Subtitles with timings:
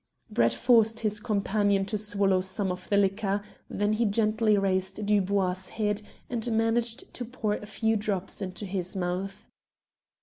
[0.31, 5.69] Brett forced his companion to swallow some of the liquor; then he gently raised Dubois'
[5.69, 9.47] head and managed to pour a few drops into his mouth.